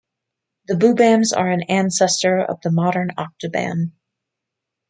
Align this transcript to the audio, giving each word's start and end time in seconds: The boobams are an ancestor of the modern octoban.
The 0.65 0.73
boobams 0.73 1.29
are 1.37 1.47
an 1.51 1.61
ancestor 1.69 2.39
of 2.39 2.59
the 2.61 2.71
modern 2.71 3.11
octoban. 3.19 3.91